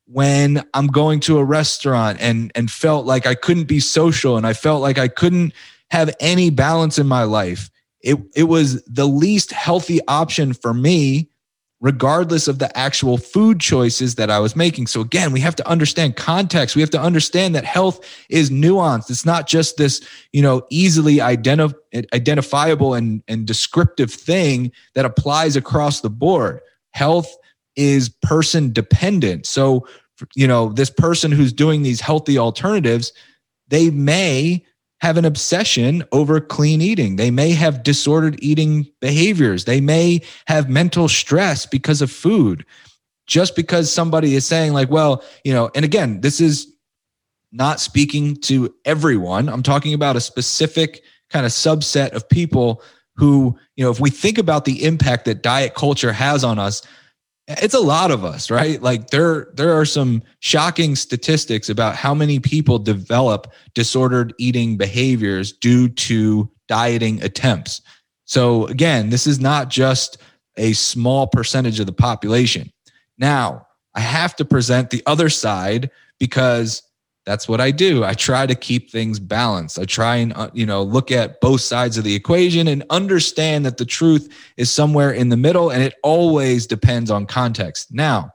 when 0.05 0.63
I'm 0.73 0.87
going 0.87 1.19
to 1.21 1.37
a 1.37 1.43
restaurant 1.43 2.17
and 2.19 2.51
and 2.55 2.69
felt 2.69 3.05
like 3.05 3.27
I 3.27 3.35
couldn't 3.35 3.65
be 3.65 3.79
social 3.79 4.35
and 4.35 4.47
I 4.47 4.53
felt 4.53 4.81
like 4.81 4.97
I 4.97 5.07
couldn't 5.07 5.53
have 5.91 6.13
any 6.19 6.49
balance 6.49 6.97
in 6.97 7.07
my 7.07 7.23
life 7.23 7.69
it 8.03 8.17
it 8.35 8.43
was 8.43 8.83
the 8.83 9.07
least 9.07 9.51
healthy 9.51 9.99
option 10.07 10.53
for 10.53 10.73
me 10.73 11.29
regardless 11.83 12.47
of 12.47 12.59
the 12.59 12.77
actual 12.77 13.17
food 13.17 13.59
choices 13.59 14.15
that 14.15 14.31
I 14.31 14.39
was 14.39 14.55
making. 14.55 14.87
So 14.87 15.01
again, 15.01 15.33
we 15.33 15.41
have 15.41 15.55
to 15.57 15.67
understand 15.67 16.15
context. 16.15 16.77
We 16.77 16.81
have 16.81 16.89
to 16.91 16.99
understand 16.99 17.53
that 17.55 17.65
health 17.65 17.99
is 18.29 18.49
nuanced. 18.49 19.09
It's 19.09 19.25
not 19.25 19.47
just 19.47 19.75
this, 19.75 19.99
you 20.31 20.41
know, 20.41 20.65
easily 20.69 21.17
identif- 21.17 21.75
identifiable 22.13 22.93
and, 22.93 23.21
and 23.27 23.45
descriptive 23.45 24.13
thing 24.13 24.71
that 24.95 25.03
applies 25.03 25.57
across 25.57 25.99
the 25.99 26.09
board. 26.09 26.61
Health 26.91 27.35
is 27.75 28.07
person 28.07 28.71
dependent. 28.71 29.45
So, 29.45 29.85
you 30.35 30.47
know, 30.47 30.71
this 30.71 30.89
person 30.89 31.33
who's 31.33 31.51
doing 31.51 31.83
these 31.83 31.99
healthy 31.99 32.37
alternatives, 32.37 33.11
they 33.67 33.89
may 33.89 34.63
have 35.03 35.17
an 35.17 35.25
obsession 35.25 36.01
over 36.13 36.39
clean 36.39 36.81
eating. 36.81 37.17
They 37.17 37.29
may 37.29 37.51
have 37.51 37.83
disordered 37.83 38.41
eating 38.41 38.87
behaviors. 39.01 39.65
They 39.65 39.81
may 39.81 40.21
have 40.47 40.69
mental 40.69 41.09
stress 41.09 41.65
because 41.65 42.01
of 42.01 42.09
food. 42.09 42.65
Just 43.27 43.53
because 43.53 43.91
somebody 43.91 44.33
is 44.35 44.45
saying, 44.45 44.71
like, 44.71 44.89
well, 44.89 45.21
you 45.43 45.51
know, 45.51 45.69
and 45.75 45.83
again, 45.83 46.21
this 46.21 46.39
is 46.39 46.73
not 47.51 47.81
speaking 47.81 48.37
to 48.43 48.73
everyone. 48.85 49.49
I'm 49.49 49.61
talking 49.61 49.93
about 49.93 50.15
a 50.15 50.21
specific 50.21 51.03
kind 51.29 51.45
of 51.45 51.51
subset 51.51 52.13
of 52.13 52.29
people 52.29 52.81
who, 53.17 53.59
you 53.75 53.83
know, 53.83 53.91
if 53.91 53.99
we 53.99 54.09
think 54.09 54.37
about 54.37 54.63
the 54.63 54.85
impact 54.85 55.25
that 55.25 55.43
diet 55.43 55.73
culture 55.75 56.13
has 56.13 56.45
on 56.45 56.59
us, 56.59 56.81
it's 57.47 57.73
a 57.73 57.79
lot 57.79 58.11
of 58.11 58.23
us 58.23 58.49
right? 58.49 58.81
Like 58.81 59.09
there 59.09 59.47
there 59.53 59.73
are 59.73 59.85
some 59.85 60.23
shocking 60.39 60.95
statistics 60.95 61.69
about 61.69 61.95
how 61.95 62.13
many 62.13 62.39
people 62.39 62.79
develop 62.79 63.51
disordered 63.73 64.33
eating 64.37 64.77
behaviors 64.77 65.51
due 65.51 65.89
to 65.89 66.49
dieting 66.67 67.21
attempts. 67.21 67.81
So 68.25 68.67
again 68.67 69.09
this 69.09 69.27
is 69.27 69.39
not 69.39 69.69
just 69.69 70.17
a 70.57 70.73
small 70.73 71.27
percentage 71.27 71.79
of 71.79 71.85
the 71.85 71.93
population. 71.93 72.71
Now 73.17 73.67
i 73.95 73.99
have 73.99 74.35
to 74.37 74.45
present 74.45 74.89
the 74.89 75.03
other 75.05 75.29
side 75.29 75.91
because 76.19 76.81
that's 77.25 77.47
what 77.47 77.61
I 77.61 77.71
do. 77.71 78.03
I 78.03 78.13
try 78.13 78.45
to 78.45 78.55
keep 78.55 78.91
things 78.91 79.19
balanced. 79.19 79.79
I 79.79 79.85
try 79.85 80.17
and 80.17 80.33
uh, 80.33 80.49
you 80.53 80.65
know 80.65 80.83
look 80.83 81.11
at 81.11 81.39
both 81.39 81.61
sides 81.61 81.97
of 81.97 82.03
the 82.03 82.15
equation 82.15 82.67
and 82.67 82.83
understand 82.89 83.65
that 83.65 83.77
the 83.77 83.85
truth 83.85 84.29
is 84.57 84.71
somewhere 84.71 85.11
in 85.11 85.29
the 85.29 85.37
middle 85.37 85.69
and 85.69 85.81
it 85.81 85.95
always 86.03 86.67
depends 86.67 87.09
on 87.09 87.25
context. 87.25 87.93
Now, 87.93 88.31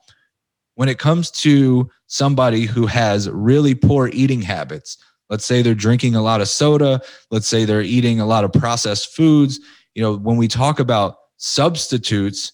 when 0.76 0.88
it 0.88 0.98
comes 0.98 1.30
to 1.32 1.90
somebody 2.06 2.64
who 2.64 2.86
has 2.86 3.28
really 3.28 3.74
poor 3.74 4.08
eating 4.08 4.40
habits, 4.40 4.96
let's 5.28 5.44
say 5.44 5.60
they're 5.60 5.74
drinking 5.74 6.14
a 6.14 6.22
lot 6.22 6.40
of 6.40 6.48
soda, 6.48 7.00
let's 7.30 7.46
say 7.46 7.64
they're 7.64 7.82
eating 7.82 8.20
a 8.20 8.26
lot 8.26 8.44
of 8.44 8.52
processed 8.52 9.14
foods, 9.14 9.60
you 9.94 10.02
know, 10.02 10.16
when 10.16 10.36
we 10.36 10.48
talk 10.48 10.78
about 10.78 11.16
substitutes, 11.36 12.52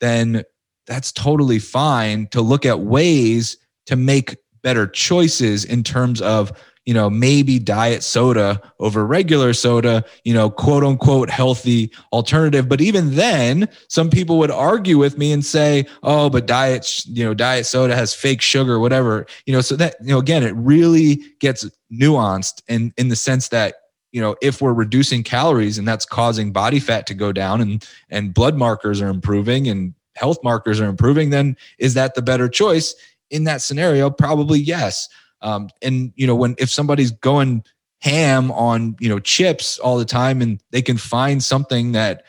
then 0.00 0.42
that's 0.86 1.12
totally 1.12 1.58
fine 1.58 2.26
to 2.28 2.40
look 2.40 2.66
at 2.66 2.80
ways 2.80 3.56
to 3.86 3.96
make 3.96 4.36
better 4.62 4.86
choices 4.86 5.64
in 5.64 5.82
terms 5.82 6.20
of 6.20 6.52
you 6.84 6.94
know 6.94 7.08
maybe 7.08 7.58
diet 7.58 8.02
soda 8.02 8.60
over 8.80 9.06
regular 9.06 9.52
soda 9.52 10.04
you 10.24 10.34
know 10.34 10.50
quote 10.50 10.82
unquote 10.82 11.30
healthy 11.30 11.90
alternative. 12.12 12.68
But 12.68 12.80
even 12.80 13.14
then 13.14 13.68
some 13.88 14.10
people 14.10 14.38
would 14.38 14.50
argue 14.50 14.98
with 14.98 15.16
me 15.16 15.32
and 15.32 15.44
say 15.44 15.86
oh 16.02 16.28
but 16.28 16.46
diet 16.46 17.04
you 17.06 17.24
know 17.24 17.34
diet 17.34 17.66
soda 17.66 17.94
has 17.94 18.14
fake 18.14 18.40
sugar 18.40 18.78
whatever. 18.78 19.26
You 19.46 19.52
know 19.52 19.60
so 19.60 19.76
that 19.76 19.96
you 20.00 20.08
know 20.08 20.18
again 20.18 20.42
it 20.42 20.54
really 20.56 21.20
gets 21.38 21.68
nuanced 21.92 22.62
in 22.68 22.92
in 22.96 23.08
the 23.08 23.16
sense 23.16 23.48
that 23.48 23.76
you 24.10 24.20
know 24.20 24.36
if 24.42 24.60
we're 24.60 24.74
reducing 24.74 25.22
calories 25.22 25.78
and 25.78 25.86
that's 25.86 26.04
causing 26.04 26.52
body 26.52 26.80
fat 26.80 27.06
to 27.06 27.14
go 27.14 27.32
down 27.32 27.60
and 27.60 27.86
and 28.10 28.34
blood 28.34 28.56
markers 28.56 29.00
are 29.00 29.08
improving 29.08 29.68
and 29.68 29.94
health 30.14 30.38
markers 30.44 30.80
are 30.80 30.88
improving 30.88 31.30
then 31.30 31.56
is 31.78 31.94
that 31.94 32.14
the 32.14 32.22
better 32.22 32.48
choice 32.48 32.94
in 33.32 33.44
that 33.44 33.62
scenario, 33.62 34.10
probably 34.10 34.60
yes. 34.60 35.08
Um, 35.40 35.70
and 35.80 36.12
you 36.14 36.26
know, 36.26 36.36
when 36.36 36.54
if 36.58 36.70
somebody's 36.70 37.10
going 37.10 37.64
ham 38.00 38.50
on 38.52 38.96
you 39.00 39.08
know 39.08 39.18
chips 39.18 39.78
all 39.80 39.98
the 39.98 40.04
time, 40.04 40.40
and 40.40 40.62
they 40.70 40.82
can 40.82 40.96
find 40.96 41.42
something 41.42 41.92
that 41.92 42.24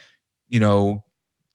you 0.49 0.59
know 0.59 1.03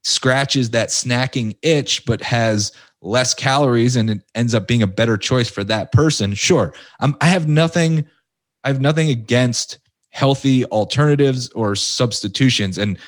scratches 0.04 0.70
that 0.70 0.90
snacking 0.90 1.56
itch, 1.62 2.04
but 2.06 2.22
has 2.22 2.70
less 3.00 3.34
calories, 3.34 3.96
and 3.96 4.10
it 4.10 4.22
ends 4.34 4.54
up 4.54 4.68
being 4.68 4.82
a 4.82 4.86
better 4.86 5.16
choice 5.16 5.50
for 5.50 5.64
that 5.64 5.90
person. 5.90 6.34
Sure, 6.34 6.72
um, 7.00 7.16
I 7.20 7.26
have 7.26 7.48
nothing. 7.48 8.06
I 8.62 8.68
have 8.68 8.80
nothing 8.80 9.08
against 9.08 9.78
healthy 10.10 10.64
alternatives 10.66 11.48
or 11.50 11.74
substitutions, 11.74 12.78
and 12.78 12.98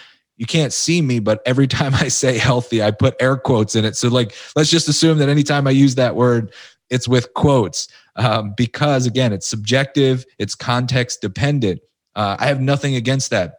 you 0.41 0.47
can't 0.47 0.73
see 0.73 1.03
me, 1.03 1.19
but 1.19 1.43
every 1.45 1.67
time 1.67 1.95
I 1.95 2.09
say 2.09 2.39
healthy, 2.39 2.83
I 2.83 2.91
put 2.91 3.15
air 3.21 3.37
quotes 3.37 3.77
in 3.77 3.85
it. 3.85 3.95
So, 3.95 4.09
like, 4.09 4.35
let's 4.57 4.71
just 4.71 4.89
assume 4.89 5.19
that 5.19 5.29
anytime 5.29 5.67
I 5.67 5.71
use 5.71 5.95
that 5.97 6.17
word, 6.17 6.53
it's 6.89 7.07
with 7.07 7.33
quotes 7.35 7.89
um, 8.17 8.55
because, 8.57 9.07
again, 9.07 9.35
it's 9.35 9.47
subjective, 9.47 10.25
it's 10.39 10.55
context 10.55 11.21
dependent. 11.21 11.81
Uh, 12.17 12.37
I 12.41 12.47
have 12.47 12.61
nothing 12.61 12.97
against 12.97 13.31
that. 13.31 13.59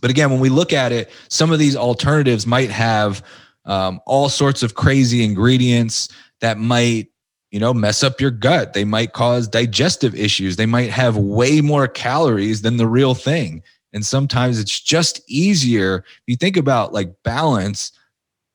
But 0.00 0.10
again, 0.10 0.30
when 0.30 0.38
we 0.40 0.48
look 0.48 0.72
at 0.72 0.92
it, 0.92 1.10
some 1.28 1.50
of 1.52 1.58
these 1.58 1.76
alternatives 1.76 2.46
might 2.46 2.70
have 2.70 3.22
um, 3.64 4.00
all 4.06 4.28
sorts 4.28 4.62
of 4.62 4.74
crazy 4.74 5.24
ingredients 5.24 6.08
that 6.40 6.56
might 6.56 7.08
you 7.50 7.60
know 7.60 7.74
mess 7.74 8.02
up 8.02 8.20
your 8.20 8.30
gut 8.30 8.72
they 8.72 8.82
might 8.82 9.12
cause 9.12 9.46
digestive 9.46 10.14
issues 10.14 10.56
they 10.56 10.66
might 10.66 10.88
have 10.90 11.18
way 11.18 11.60
more 11.60 11.86
calories 11.86 12.62
than 12.62 12.78
the 12.78 12.88
real 12.88 13.14
thing 13.14 13.62
and 13.92 14.04
sometimes 14.04 14.58
it's 14.58 14.80
just 14.80 15.20
easier. 15.28 16.04
If 16.06 16.22
you 16.26 16.36
think 16.36 16.56
about 16.56 16.92
like 16.92 17.14
balance, 17.24 17.92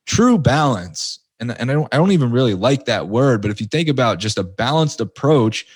true 0.06 0.38
balance, 0.38 1.20
and, 1.40 1.52
and 1.58 1.70
I, 1.70 1.74
don't, 1.74 1.94
I 1.94 1.96
don't 1.96 2.12
even 2.12 2.32
really 2.32 2.54
like 2.54 2.86
that 2.86 3.08
word, 3.08 3.42
but 3.42 3.50
if 3.50 3.60
you 3.60 3.66
think 3.66 3.88
about 3.88 4.18
just 4.18 4.38
a 4.38 4.42
balanced 4.42 5.00
approach, 5.00 5.66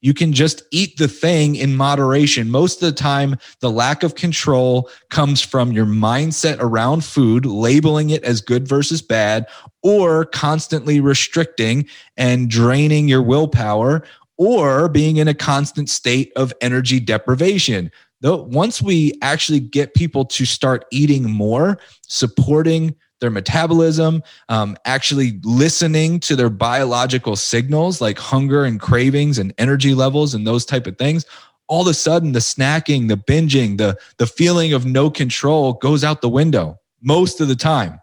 you 0.00 0.12
can 0.12 0.32
just 0.32 0.64
eat 0.72 0.96
the 0.96 1.06
thing 1.06 1.54
in 1.54 1.76
moderation. 1.76 2.50
Most 2.50 2.82
of 2.82 2.86
the 2.86 3.00
time, 3.00 3.36
the 3.60 3.70
lack 3.70 4.02
of 4.02 4.16
control 4.16 4.90
comes 5.10 5.40
from 5.40 5.70
your 5.70 5.86
mindset 5.86 6.56
around 6.58 7.04
food, 7.04 7.46
labeling 7.46 8.10
it 8.10 8.24
as 8.24 8.40
good 8.40 8.66
versus 8.66 9.00
bad, 9.00 9.46
or 9.82 10.24
constantly 10.24 11.00
restricting 11.00 11.86
and 12.16 12.50
draining 12.50 13.06
your 13.06 13.22
willpower, 13.22 14.02
or 14.36 14.88
being 14.88 15.18
in 15.18 15.28
a 15.28 15.34
constant 15.34 15.88
state 15.88 16.32
of 16.34 16.52
energy 16.60 16.98
deprivation 16.98 17.92
though 18.22 18.42
once 18.44 18.80
we 18.80 19.12
actually 19.20 19.60
get 19.60 19.94
people 19.94 20.24
to 20.24 20.46
start 20.46 20.86
eating 20.90 21.30
more 21.30 21.78
supporting 22.08 22.94
their 23.20 23.30
metabolism 23.30 24.22
um, 24.48 24.76
actually 24.84 25.38
listening 25.44 26.18
to 26.18 26.34
their 26.34 26.50
biological 26.50 27.36
signals 27.36 28.00
like 28.00 28.18
hunger 28.18 28.64
and 28.64 28.80
cravings 28.80 29.38
and 29.38 29.52
energy 29.58 29.94
levels 29.94 30.34
and 30.34 30.46
those 30.46 30.64
type 30.64 30.86
of 30.86 30.96
things 30.96 31.26
all 31.68 31.82
of 31.82 31.88
a 31.88 31.94
sudden 31.94 32.32
the 32.32 32.38
snacking 32.38 33.08
the 33.08 33.16
binging 33.16 33.78
the 33.78 33.96
the 34.18 34.26
feeling 34.26 34.72
of 34.72 34.84
no 34.84 35.10
control 35.10 35.74
goes 35.74 36.04
out 36.04 36.20
the 36.20 36.28
window 36.28 36.78
most 37.00 37.40
of 37.40 37.48
the 37.48 37.56
time. 37.56 37.98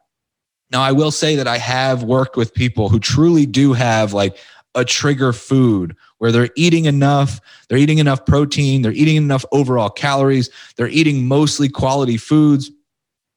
Now 0.71 0.81
i 0.81 0.91
will 0.91 1.11
say 1.11 1.35
that 1.35 1.47
i 1.47 1.57
have 1.57 2.03
worked 2.03 2.35
with 2.35 2.53
people 2.53 2.89
who 2.89 2.99
truly 2.99 3.45
do 3.45 3.73
have 3.73 4.13
like 4.13 4.37
a 4.75 4.85
trigger 4.85 5.33
food 5.33 5.95
where 6.19 6.31
they're 6.31 6.49
eating 6.55 6.85
enough, 6.85 7.41
they're 7.67 7.77
eating 7.77 7.97
enough 7.97 8.25
protein, 8.25 8.81
they're 8.81 8.91
eating 8.91 9.17
enough 9.17 9.43
overall 9.51 9.89
calories, 9.89 10.49
they're 10.77 10.87
eating 10.87 11.27
mostly 11.27 11.67
quality 11.67 12.17
foods. 12.17 12.71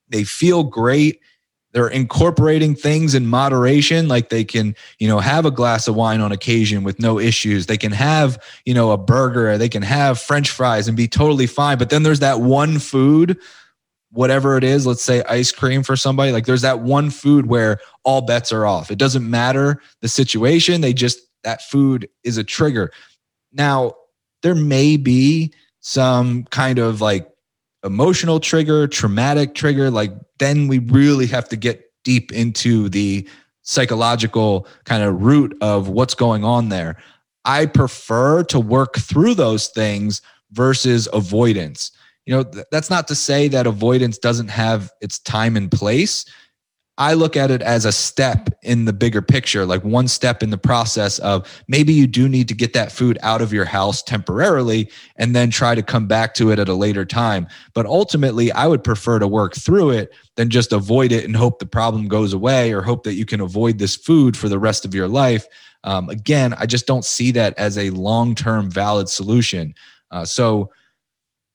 They 0.09 0.25
feel 0.25 0.63
great. 0.63 1.21
They're 1.73 1.89
incorporating 1.89 2.75
things 2.75 3.15
in 3.15 3.27
moderation, 3.27 4.07
like 4.07 4.29
they 4.29 4.45
can, 4.45 4.77
you 4.99 5.09
know, 5.09 5.21
have 5.21 5.47
a 5.47 5.51
glass 5.51 5.89
of 5.89 5.95
wine 5.95 6.21
on 6.21 6.31
occasion 6.31 6.85
with 6.85 7.01
no 7.01 7.19
issues. 7.19 7.65
They 7.65 7.79
can 7.79 7.93
have, 7.93 8.43
you 8.67 8.75
know, 8.75 8.91
a 8.91 8.99
burger, 8.99 9.57
they 9.57 9.71
can 9.71 9.83
have 9.83 10.21
French 10.21 10.51
fries 10.51 10.87
and 10.87 10.97
be 10.97 11.09
totally 11.09 11.47
fine. 11.47 11.79
But 11.79 11.89
then 11.89 12.03
there's 12.03 12.21
that 12.21 12.41
one 12.43 12.79
food 12.79 13.39
whatever 14.13 14.59
it 14.59 14.65
is, 14.65 14.87
let's 14.87 15.03
say 15.03 15.23
ice 15.25 15.51
cream 15.51 15.83
for 15.83 15.97
somebody, 15.97 16.33
like 16.33 16.45
there's 16.45 16.63
that 16.63 16.81
one 16.81 17.11
food 17.11 17.47
where 17.47 17.79
all 18.05 18.21
bets 18.21 18.53
are 18.53 18.67
off. 18.67 18.91
It 18.91 18.99
doesn't 18.99 19.29
matter 19.29 19.81
the 20.01 20.09
situation. 20.09 20.83
They 20.83 20.93
just 20.93 21.19
that 21.45 21.63
food 21.63 22.09
is 22.25 22.37
a 22.37 22.45
trigger. 22.45 22.93
Now, 23.53 23.95
there 24.43 24.55
may 24.55 24.97
be 24.97 25.53
some 25.81 26.45
kind 26.45 26.79
of 26.79 27.01
like 27.01 27.29
emotional 27.85 28.41
trigger, 28.41 28.87
traumatic 28.87 29.55
trigger. 29.55 29.91
Like, 29.91 30.13
then 30.39 30.69
we 30.69 30.79
really 30.79 31.27
have 31.27 31.49
to 31.51 31.57
get 31.57 31.85
deep 32.05 32.33
into 32.33 32.89
the 32.89 33.29
psychological 33.63 34.67
kind 34.85 35.03
of 35.03 35.23
root 35.23 35.57
of 35.61 35.89
what's 35.89 36.15
going 36.15 36.45
on 36.45 36.69
there. 36.69 36.97
I 37.45 37.67
prefer 37.67 38.45
to 38.45 38.61
work 38.61 38.97
through 38.97 39.35
those 39.35 39.69
things 39.69 40.23
versus 40.53 41.09
avoidance. 41.13 41.91
You 42.27 42.37
know, 42.37 42.45
th- 42.45 42.67
that's 42.71 42.91
not 42.91 43.09
to 43.09 43.15
say 43.15 43.49
that 43.49 43.67
avoidance 43.67 44.19
doesn't 44.19 44.49
have 44.49 44.91
its 45.01 45.19
time 45.19 45.57
and 45.57 45.71
place, 45.71 46.25
I 47.03 47.15
look 47.15 47.37
at 47.37 47.51
it 47.51 47.63
as 47.63 47.85
a 47.85 47.91
step 47.91 48.49
in 48.63 48.85
the 48.85 48.93
bigger 48.93 49.23
picture, 49.23 49.67
like 49.67 49.83
one 49.83 50.07
step 50.07 50.41
in 50.41 50.51
the 50.51 50.57
process 50.57 51.19
of 51.19 51.53
maybe 51.67 51.93
you 51.93 52.07
do 52.07 52.29
need 52.29 52.47
to 52.47 52.55
get 52.55 52.75
that 52.75 52.93
food 52.93 53.19
out 53.23 53.43
of 53.43 53.53
your 53.53 53.65
house 53.65 54.05
temporarily 54.05 54.89
and 55.17 55.35
then 55.35 55.51
try 55.51 55.75
to 55.75 55.83
come 55.83 56.07
back 56.07 56.33
to 56.35 56.53
it 56.53 56.61
at 56.61 56.69
a 56.69 56.75
later 56.75 57.05
time. 57.05 57.49
But 57.75 57.87
ultimately, 57.87 58.53
I 58.53 58.69
would 58.69 58.85
prefer 58.85 59.19
to 59.19 59.27
work 59.27 59.57
through 59.57 59.91
it 59.91 60.15
than 60.37 60.49
just 60.49 60.73
avoid 60.73 61.11
it 61.11 61.25
and 61.25 61.35
hope 61.35 61.59
the 61.59 61.67
problem 61.67 62.07
goes 62.07 62.33
away 62.33 62.73
or 62.73 62.83
hope 62.83 63.03
that 63.03 63.15
you 63.15 63.27
can 63.27 63.41
avoid 63.41 63.79
this 63.79 63.97
food 63.97 64.37
for 64.37 64.49
the 64.49 64.61
rest 64.61 64.85
of 64.85 64.95
your 64.95 65.09
life. 65.09 65.45
Um, 65.83 66.09
again, 66.09 66.55
I 66.57 66.67
just 66.67 66.87
don't 66.87 67.05
see 67.05 67.33
that 67.33 67.59
as 67.59 67.79
a 67.79 67.91
long 67.91 68.37
term 68.37 68.71
valid 68.71 69.09
solution. 69.09 69.75
Uh, 70.13 70.25
so, 70.25 70.71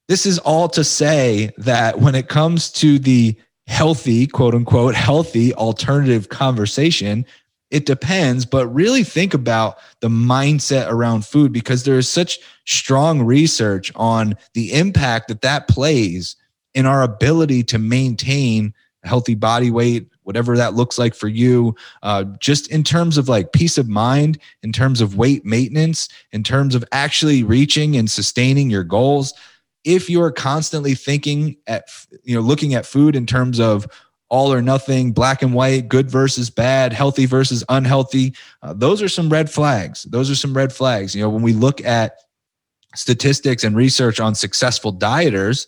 this 0.09 0.25
is 0.25 0.39
all 0.39 0.69
to 0.69 0.85
say 0.85 1.51
that 1.57 1.99
when 1.99 2.15
it 2.15 2.29
comes 2.29 2.71
to 2.71 2.97
the 2.97 3.37
healthy, 3.67 4.25
quote 4.27 4.55
unquote, 4.55 4.95
healthy 4.95 5.53
alternative 5.53 6.29
conversation. 6.29 7.25
It 7.69 7.85
depends, 7.85 8.45
but 8.45 8.67
really 8.67 9.03
think 9.03 9.33
about 9.33 9.77
the 9.99 10.07
mindset 10.07 10.89
around 10.89 11.25
food 11.25 11.51
because 11.51 11.83
there 11.83 11.97
is 11.97 12.09
such 12.09 12.39
strong 12.65 13.21
research 13.23 13.91
on 13.95 14.35
the 14.53 14.73
impact 14.73 15.27
that 15.27 15.41
that 15.41 15.67
plays 15.67 16.37
in 16.73 16.85
our 16.85 17.03
ability 17.03 17.63
to 17.63 17.77
maintain 17.77 18.73
healthy 19.03 19.35
body 19.35 19.69
weight, 19.69 20.07
whatever 20.23 20.55
that 20.55 20.73
looks 20.75 20.97
like 20.97 21.13
for 21.13 21.27
you, 21.27 21.75
uh, 22.03 22.23
just 22.39 22.71
in 22.71 22.83
terms 22.83 23.17
of 23.17 23.27
like 23.27 23.51
peace 23.51 23.77
of 23.77 23.87
mind, 23.87 24.37
in 24.63 24.71
terms 24.71 25.01
of 25.01 25.17
weight 25.17 25.45
maintenance, 25.45 26.09
in 26.31 26.43
terms 26.43 26.75
of 26.75 26.83
actually 26.91 27.43
reaching 27.43 27.95
and 27.95 28.09
sustaining 28.09 28.69
your 28.69 28.83
goals 28.83 29.33
if 29.87 30.09
you're 30.09 30.31
constantly 30.31 30.93
thinking 30.93 31.55
at 31.65 31.87
you 32.23 32.35
know 32.35 32.41
looking 32.41 32.75
at 32.75 32.85
food 32.85 33.15
in 33.15 33.25
terms 33.25 33.59
of 33.59 33.87
all 34.29 34.51
or 34.51 34.61
nothing, 34.61 35.13
black 35.13 35.41
and 35.41 35.53
white, 35.53 35.87
good 35.87 36.11
versus 36.11 36.49
bad, 36.49 36.91
healthy 36.91 37.25
versus 37.25 37.63
unhealthy. 37.69 38.35
Uh, 38.61 38.73
those 38.73 39.01
are 39.01 39.07
some 39.07 39.29
red 39.29 39.49
flags. 39.49 40.03
Those 40.03 40.29
are 40.29 40.35
some 40.35 40.53
red 40.53 40.73
flags. 40.73 41.15
You 41.15 41.21
know, 41.21 41.29
when 41.29 41.41
we 41.41 41.53
look 41.53 41.81
at 41.85 42.17
statistics 42.93 43.63
and 43.63 43.77
research 43.77 44.19
on 44.19 44.35
successful 44.35 44.93
dieters, 44.93 45.67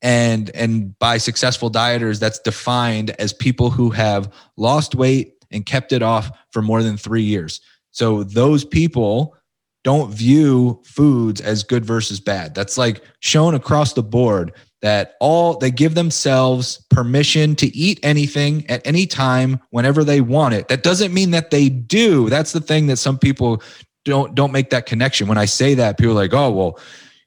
and 0.00 0.50
and 0.54 0.98
by 0.98 1.18
successful 1.18 1.70
dieters, 1.70 2.18
that's 2.18 2.38
defined 2.38 3.10
as 3.18 3.34
people 3.34 3.68
who 3.68 3.90
have 3.90 4.32
lost 4.56 4.94
weight 4.94 5.34
and 5.50 5.66
kept 5.66 5.92
it 5.92 6.02
off 6.02 6.30
for 6.52 6.62
more 6.62 6.82
than 6.82 6.96
three 6.96 7.22
years. 7.22 7.60
So 7.90 8.22
those 8.24 8.64
people 8.64 9.36
don't 9.82 10.12
view 10.12 10.80
foods 10.84 11.40
as 11.40 11.62
good 11.62 11.84
versus 11.84 12.20
bad. 12.20 12.54
That's 12.54 12.76
like 12.76 13.02
shown 13.20 13.54
across 13.54 13.94
the 13.94 14.02
board 14.02 14.52
that 14.82 15.14
all 15.20 15.56
they 15.56 15.70
give 15.70 15.94
themselves 15.94 16.84
permission 16.90 17.54
to 17.56 17.66
eat 17.76 18.00
anything 18.02 18.68
at 18.70 18.86
any 18.86 19.06
time 19.06 19.60
whenever 19.70 20.04
they 20.04 20.20
want 20.20 20.54
it. 20.54 20.68
That 20.68 20.82
doesn't 20.82 21.12
mean 21.12 21.30
that 21.32 21.50
they 21.50 21.68
do. 21.68 22.30
That's 22.30 22.52
the 22.52 22.60
thing 22.60 22.86
that 22.86 22.96
some 22.96 23.18
people 23.18 23.62
don't 24.04 24.34
don't 24.34 24.52
make 24.52 24.70
that 24.70 24.86
connection. 24.86 25.28
When 25.28 25.38
I 25.38 25.44
say 25.44 25.74
that, 25.74 25.98
people 25.98 26.12
are 26.12 26.22
like, 26.22 26.34
"Oh, 26.34 26.50
well, 26.50 26.78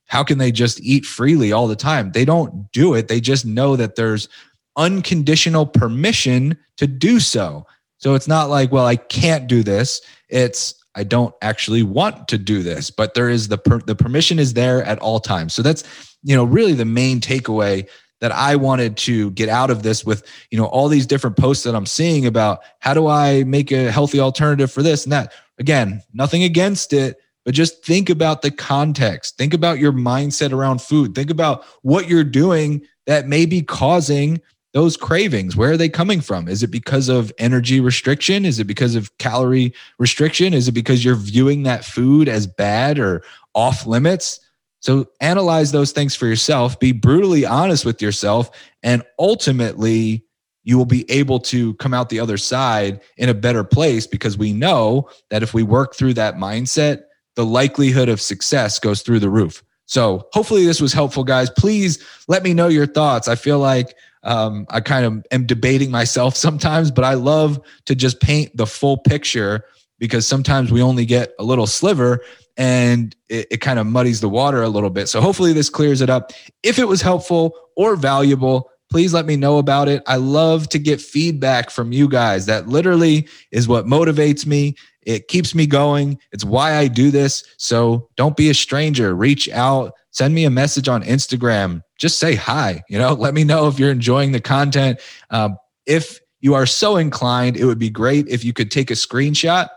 how 0.06 0.24
can 0.24 0.38
they 0.38 0.52
just 0.52 0.82
eat 0.82 1.06
freely 1.06 1.52
all 1.52 1.68
the 1.68 1.76
time?" 1.76 2.12
They 2.12 2.26
don't 2.26 2.72
do 2.72 2.96
it. 2.96 3.08
They 3.08 3.22
just 3.22 3.46
know 3.46 3.76
that 3.76 3.96
there's 3.96 4.28
unconditional 4.76 5.68
permission 5.68 6.58
to 6.78 6.88
do 6.88 7.20
so. 7.20 7.66
So 7.98 8.16
it's 8.16 8.28
not 8.28 8.50
like, 8.50 8.72
"Well, 8.72 8.86
I 8.86 8.96
can't 8.96 9.48
do 9.48 9.62
this." 9.62 10.02
It's 10.30 10.74
I 10.96 11.04
don't 11.04 11.34
actually 11.42 11.84
want 11.84 12.28
to 12.28 12.38
do 12.38 12.62
this, 12.62 12.92
but 12.92 13.14
there 13.14 13.30
is 13.30 13.48
the 13.48 13.58
per, 13.58 13.80
the 13.80 13.96
permission 13.96 14.40
is 14.40 14.54
there 14.54 14.84
at 14.84 15.00
all 15.00 15.20
times. 15.20 15.54
So 15.54 15.62
that's 15.62 15.84
you 16.24 16.36
know 16.36 16.44
really 16.44 16.74
the 16.74 16.86
main 16.86 17.20
takeaway 17.20 17.88
that 18.22 18.32
I 18.32 18.56
wanted 18.56 18.96
to 18.98 19.32
get 19.32 19.50
out 19.50 19.70
of 19.70 19.84
this 19.84 20.06
with 20.06 20.24
you 20.52 20.58
know 20.58 20.66
all 20.66 20.88
these 20.88 21.08
different 21.08 21.38
posts 21.38 21.64
that 21.64 21.76
I'm 21.76 21.86
seeing 21.86 22.26
about 22.26 22.60
how 22.80 22.94
do 22.94 23.08
I 23.08 23.44
make 23.44 23.72
a 23.72 23.92
healthy 23.92 24.20
alternative 24.20 24.72
for 24.72 24.84
this 24.84 25.04
and 25.04 25.12
that. 25.12 25.34
Again, 25.60 26.02
nothing 26.14 26.44
against 26.44 26.94
it, 26.94 27.18
but 27.46 27.54
just 27.54 27.86
think 27.86 28.10
about 28.10 28.42
the 28.42 28.52
context. 28.52 29.38
Think 29.38 29.54
about 29.54 29.80
your 29.80 29.92
mindset 29.92 30.52
around 30.52 30.82
food. 30.82 31.14
Think 31.16 31.30
about 31.30 31.64
what 31.82 32.08
you're 32.08 32.24
doing 32.24 32.82
that 33.06 33.28
may 33.28 33.46
be 33.46 33.62
causing 33.62 34.42
those 34.74 34.98
cravings 34.98 35.56
where 35.56 35.72
are 35.72 35.78
they 35.78 35.90
coming 35.90 36.20
from? 36.20 36.48
Is 36.48 36.64
it 36.64 36.72
because 36.72 37.08
of 37.08 37.32
energy 37.38 37.80
restriction? 37.80 38.44
Is 38.44 38.60
it 38.60 38.66
because 38.66 38.96
of 38.96 39.16
calorie 39.20 39.74
restriction? 40.00 40.54
Is 40.54 40.68
it 40.68 40.74
because 40.74 41.06
you're 41.06 41.16
viewing 41.16 41.64
that 41.64 41.86
food 41.86 42.28
as 42.28 42.48
bad 42.48 43.00
or 43.00 43.24
off 43.54 43.86
limits? 43.86 44.40
So 44.80 45.08
analyze 45.22 45.72
those 45.72 45.92
things 45.92 46.16
for 46.16 46.28
yourself 46.28 46.80
be 46.80 46.92
brutally 46.92 47.46
honest 47.46 47.86
with 47.86 48.02
yourself 48.02 48.52
and 48.82 49.04
ultimately 49.18 50.26
you 50.66 50.78
will 50.78 50.86
be 50.86 51.10
able 51.10 51.40
to 51.40 51.74
come 51.76 51.94
out 51.94 52.10
the 52.10 52.20
other 52.20 52.38
side 52.38 53.02
in 53.18 53.30
a 53.30 53.34
better 53.34 53.64
place 53.64 54.08
because 54.08 54.38
we 54.38 54.54
know 54.54 55.10
that 55.30 55.44
if 55.44 55.54
we 55.54 55.64
work 55.64 55.96
through 55.96 56.16
that 56.16 56.36
mindset 56.36 57.04
the 57.36 57.46
likelihood 57.46 58.10
of 58.10 58.22
success 58.22 58.80
goes 58.80 59.02
through 59.02 59.20
the 59.20 59.30
roof. 59.30 59.64
So 59.86 60.28
hopefully 60.34 60.66
this 60.66 60.82
was 60.82 60.94
helpful 60.94 61.24
guys. 61.24 61.50
Please 61.50 62.04
let 62.28 62.44
me 62.44 62.54
know 62.54 62.68
your 62.68 62.88
thoughts. 62.88 63.28
I 63.28 63.36
feel 63.36 63.60
like 63.60 63.96
um, 64.24 64.66
I 64.70 64.80
kind 64.82 65.06
of 65.06 65.26
am 65.32 65.46
debating 65.46 65.92
myself 65.92 66.36
sometimes, 66.48 66.92
but 66.92 67.04
I 67.04 67.14
love 67.14 67.60
to 67.86 67.96
just 67.96 68.20
paint 68.20 68.56
the 68.56 68.68
full 68.68 68.98
picture 68.98 69.66
because 70.00 70.28
sometimes 70.28 70.72
we 70.72 70.82
only 70.82 71.06
get 71.06 71.34
a 71.40 71.44
little 71.44 71.68
sliver 71.68 72.22
and 72.58 73.16
it, 73.30 73.48
it 73.52 73.58
kind 73.58 73.80
of 73.80 73.88
muddies 73.88 74.22
the 74.22 74.30
water 74.30 74.62
a 74.62 74.70
little 74.70 74.90
bit. 74.90 75.08
So 75.08 75.22
hopefully 75.22 75.54
this 75.54 75.70
clears 75.70 76.02
it 76.02 76.10
up. 76.10 76.32
If 76.62 76.78
it 76.78 76.88
was 76.88 77.02
helpful 77.02 77.54
or 77.76 77.96
valuable, 77.96 78.70
please 78.94 79.12
let 79.12 79.26
me 79.26 79.36
know 79.36 79.58
about 79.58 79.90
it. 79.90 80.04
I 80.06 80.18
love 80.18 80.70
to 80.70 80.78
get 80.78 81.02
feedback 81.02 81.72
from 81.72 81.92
you 81.92 82.08
guys. 82.08 82.46
That 82.46 82.68
literally 82.68 83.28
is 83.52 83.68
what 83.68 83.88
motivates 83.88 84.46
me. 84.46 84.76
It 85.02 85.28
keeps 85.30 85.56
me 85.56 85.66
going. 85.66 86.20
It's 86.32 86.46
why 86.46 86.76
I 86.76 86.90
do 86.90 87.10
this. 87.10 87.44
So 87.58 88.08
don't 88.18 88.38
be 88.38 88.52
a 88.52 88.54
stranger. 88.54 89.16
Reach 89.16 89.50
out, 89.50 89.94
send 90.12 90.36
me 90.36 90.46
a 90.46 90.52
message 90.52 90.88
on 90.88 91.02
Instagram. 91.02 91.82
Just 91.98 92.20
say 92.20 92.36
hi. 92.36 92.84
You 92.88 93.00
know, 93.00 93.14
let 93.20 93.34
me 93.34 93.44
know 93.44 93.68
if 93.68 93.80
you're 93.80 93.90
enjoying 93.90 94.32
the 94.32 94.40
content. 94.40 95.00
Um, 95.32 95.58
if 95.88 96.20
you 96.42 96.54
are 96.54 96.68
so 96.68 96.98
inclined, 96.98 97.58
it 97.58 97.66
would 97.66 97.80
be 97.80 97.90
great 97.90 98.28
if 98.28 98.46
you 98.46 98.54
could 98.54 98.70
take 98.70 98.92
a 98.92 98.94
screenshot 98.94 99.70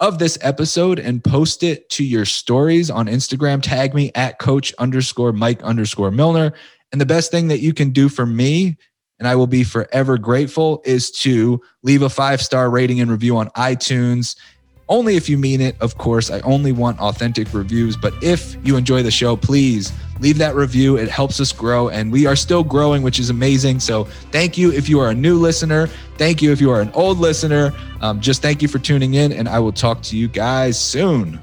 of 0.00 0.18
this 0.18 0.36
episode 0.42 0.98
and 0.98 1.22
post 1.22 1.62
it 1.62 1.88
to 1.90 2.04
your 2.04 2.24
stories 2.24 2.90
on 2.90 3.06
Instagram. 3.06 3.62
Tag 3.62 3.94
me 3.94 4.10
at 4.16 4.40
coach 4.40 4.74
underscore 4.80 5.32
Mike 5.32 5.62
underscore 5.62 6.10
Millner. 6.10 6.52
And 6.92 7.00
the 7.00 7.06
best 7.06 7.30
thing 7.30 7.48
that 7.48 7.60
you 7.60 7.74
can 7.74 7.90
do 7.90 8.08
for 8.08 8.26
me, 8.26 8.76
and 9.18 9.26
I 9.26 9.34
will 9.34 9.46
be 9.46 9.64
forever 9.64 10.18
grateful, 10.18 10.82
is 10.84 11.10
to 11.22 11.60
leave 11.82 12.02
a 12.02 12.10
five 12.10 12.40
star 12.40 12.70
rating 12.70 13.00
and 13.00 13.10
review 13.10 13.36
on 13.36 13.48
iTunes 13.50 14.36
only 14.88 15.16
if 15.16 15.28
you 15.28 15.36
mean 15.36 15.60
it, 15.60 15.76
of 15.80 15.98
course. 15.98 16.30
I 16.30 16.40
only 16.40 16.72
want 16.72 17.00
authentic 17.00 17.52
reviews. 17.52 17.96
But 17.96 18.14
if 18.22 18.56
you 18.64 18.76
enjoy 18.76 19.02
the 19.02 19.10
show, 19.10 19.36
please 19.36 19.92
leave 20.20 20.38
that 20.38 20.54
review. 20.54 20.96
It 20.96 21.08
helps 21.08 21.40
us 21.40 21.52
grow, 21.52 21.88
and 21.88 22.12
we 22.12 22.26
are 22.26 22.36
still 22.36 22.62
growing, 22.62 23.02
which 23.02 23.18
is 23.18 23.30
amazing. 23.30 23.80
So 23.80 24.04
thank 24.30 24.56
you 24.56 24.72
if 24.72 24.88
you 24.88 25.00
are 25.00 25.10
a 25.10 25.14
new 25.14 25.38
listener. 25.38 25.88
Thank 26.18 26.40
you 26.40 26.52
if 26.52 26.60
you 26.60 26.70
are 26.70 26.80
an 26.80 26.90
old 26.94 27.18
listener. 27.18 27.72
Um, 28.00 28.20
just 28.20 28.42
thank 28.42 28.62
you 28.62 28.68
for 28.68 28.78
tuning 28.78 29.14
in, 29.14 29.32
and 29.32 29.48
I 29.48 29.58
will 29.58 29.72
talk 29.72 30.02
to 30.02 30.16
you 30.16 30.28
guys 30.28 30.78
soon. 30.78 31.40